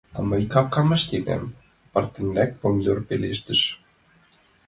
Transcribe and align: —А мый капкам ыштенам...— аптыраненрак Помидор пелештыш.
—А 0.17 0.19
мый 0.29 0.43
капкам 0.53 0.89
ыштенам...— 0.95 1.55
аптыраненрак 1.97 2.51
Помидор 2.61 2.99
пелештыш. 3.07 3.61